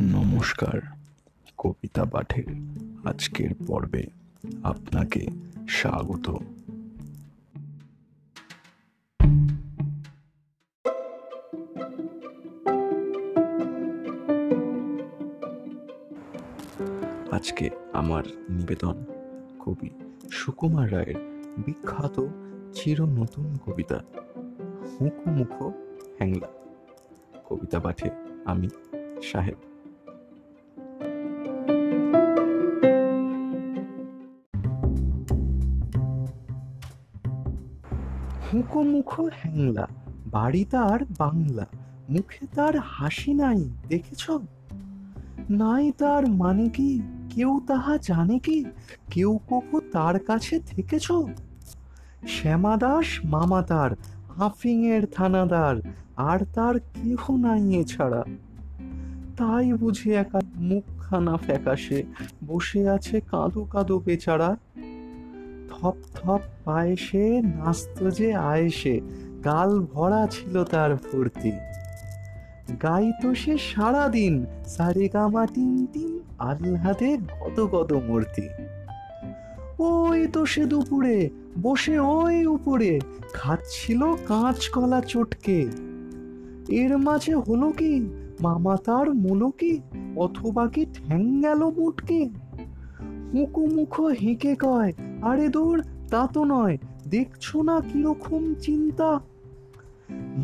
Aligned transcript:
নমস্কার, 0.00 0.80
কবিতা 1.58 2.04
পাঠের 2.04 2.44
আজকের 3.04 3.50
পর্বে 3.66 4.06
আপনাকে 4.62 5.26
স্বাগত। 5.68 6.34
আজকে 17.30 17.70
আমার 17.92 18.24
নিবেদন 18.50 19.04
কবি 19.60 19.90
সুকুমার 20.30 20.92
রায়ের 20.92 21.14
বিখ্যাত 21.58 22.26
চির 22.72 23.02
নতুন 23.02 23.56
কবিতা, 23.66 24.00
হুঁকো 25.00 25.30
মুখো 25.30 25.68
হ্যাংলা। 26.18 26.48
কবিতা 27.44 27.80
পাঠে 27.80 28.10
আমি 28.44 28.68
সাহেব 29.22 29.75
হুঁকো 38.52 38.82
মুখো 38.82 39.30
হ্যাংলা, 39.42 39.88
বাড়ি 40.30 40.64
তার 40.64 41.00
বাংলা, 41.18 41.66
মুখে 42.10 42.46
তার 42.54 42.78
হাসি 42.78 43.34
নাই, 43.34 43.70
দেখেছ? 43.88 44.30
নাই 45.50 45.92
তার 45.98 46.28
মানে 46.28 46.68
কি, 46.68 47.00
কেউ 47.30 47.60
তাহা 47.66 47.98
জানে 48.02 48.38
কি, 48.38 48.64
কেউ 49.10 49.38
কবু 49.48 49.80
তার 49.92 50.18
কাছে 50.18 50.60
থেকেছ? 50.66 51.12
শ্যামাদাস 52.26 53.20
মামা 53.24 53.62
তার 53.62 53.90
আফিংয়ের 54.36 55.06
থানাদার, 55.06 55.76
আর 56.16 56.38
তার 56.54 56.78
কেহ 56.78 57.36
নাই 57.36 57.74
এছাড়া। 57.74 58.24
তাই 59.36 59.72
বুঝি 59.72 60.10
একা 60.12 60.40
মুখখানা 60.56 61.36
ফ্যাকাশে, 61.36 62.02
বসে 62.46 62.88
আছে 62.88 63.20
কাঁদো 63.20 63.64
কাঁদো 63.64 63.98
বেচারা। 63.98 64.56
থপ 65.80 65.94
থপ 66.14 66.40
পায়েসে 66.64 67.40
নাস্ত 67.40 68.10
যে 68.10 68.34
আয়েসে 68.34 69.00
গাল 69.44 69.80
ভরা 69.80 70.26
ছিল 70.26 70.64
তার 70.64 70.96
ফুর্তি। 70.96 71.52
গাইতো 72.82 73.34
সে 73.34 73.58
সারাদিন 73.58 74.46
সারে 74.66 75.08
গামা 75.08 75.46
টিন 75.46 75.86
টিন 75.92 76.20
আহ্লাদে 76.38 77.16
গদ 77.16 77.60
গদ 77.60 77.92
মূর্তি। 77.92 78.48
ওই 79.78 80.26
তো 80.26 80.46
সে 80.46 80.64
দুপুরে, 80.64 81.30
বসে 81.62 81.98
ওই 81.98 82.46
উপরে, 82.46 83.00
খাচ্ছিল 83.32 84.14
কাঁচকলা 84.28 85.00
চটকে। 85.00 85.66
এর 86.68 86.98
মাঝে 86.98 87.34
হলো 87.34 87.70
কি, 87.70 88.00
মামা 88.40 88.76
তার 88.76 89.14
মুলো 89.14 89.50
কি, 89.50 89.80
অথবা 90.16 90.66
কি 90.68 90.86
ঠ্যাং 90.94 91.42
গেল 91.42 91.70
মুটকে? 91.70 92.28
মুখো 93.34 93.66
মুখো 93.66 94.06
হেঁকে 94.06 94.54
কয়, 94.54 94.92
আরে 95.22 95.48
দূর, 95.48 95.84
তা 96.10 96.28
তো 96.32 96.44
নয়, 96.44 96.78
দেখছ 97.10 97.56
না 97.56 97.80
কীরকম 97.80 98.54
চিন্তা? 98.54 99.20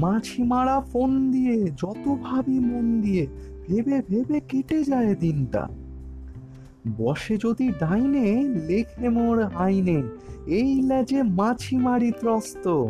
মাছি 0.00 0.42
মারা 0.42 0.80
ফোন 0.80 1.30
দিয়ে, 1.30 1.64
যত 1.64 2.16
ভাবি 2.22 2.58
মন 2.58 3.00
দিয়ে, 3.00 3.26
ভেবে 3.68 4.02
ভেবে 4.08 4.40
কেটে 4.40 4.84
যায় 4.84 5.14
দিনটা। 5.14 5.68
বসে 6.96 7.36
যদি 7.36 7.68
ডাইনে, 7.68 8.44
লেখে 8.66 9.08
মোর 9.08 9.42
আইনে, 9.42 10.02
এই 10.46 10.82
লেজে 10.82 11.22
মাছি 11.22 11.76
মারি 11.76 12.12
ত্রস্ত। 12.20 12.84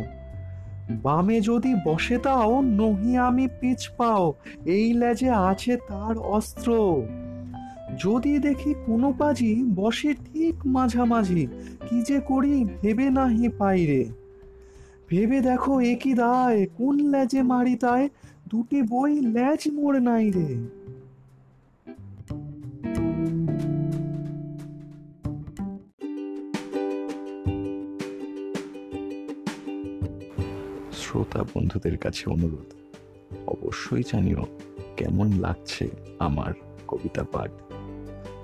বামে 0.91 1.41
যদি 1.41 1.75
বসে 1.85 2.17
তাও 2.17 2.61
নহি 2.61 3.17
আমি 3.17 3.47
পিছ 3.59 3.89
পাও, 3.97 4.33
এই 4.65 4.93
লেজে 4.93 5.29
আছে 5.29 5.77
তার 5.77 6.17
অস্ত্র। 6.17 7.01
যদি 7.97 8.39
দেখি 8.39 8.73
কোনো 8.85 9.13
পাজি 9.19 9.51
বসে 9.75 10.13
ঠিক 10.13 10.55
মাঝামাঝি, 10.65 11.47
কি 11.87 11.97
যে 12.01 12.19
করি 12.19 12.65
ভেবে 12.81 13.09
নাহি 13.09 13.49
পাইরে। 13.49 14.05
ভেবে 15.09 15.41
দেখো 15.41 15.79
একই 15.79 16.13
দায়, 16.13 16.67
কোন 16.77 16.95
লেজে 17.11 17.41
মারি 17.41 17.75
তাই 17.75 18.09
দুটি 18.49 18.81
বই 18.81 19.11
লেজ 19.35 19.61
মোড় 19.75 19.99
নাই 19.99 20.31
রে। 20.31 20.49
শ্রোতা 30.91 31.41
বন্ধুদের 31.53 31.97
কাছে 31.97 32.23
অনুরোধ, 32.29 32.69
অবশ্যই 33.47 34.03
জানিও 34.11 34.43
কেমন 34.97 35.27
লাগছে 35.39 35.85
আমার 36.19 36.51
কবিতা 36.87 37.23
পাঠ। 37.23 37.51